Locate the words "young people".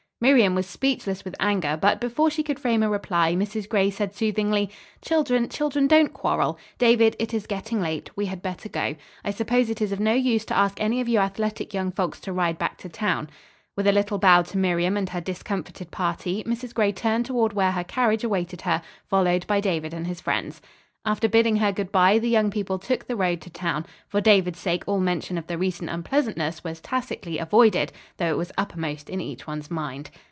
22.29-22.77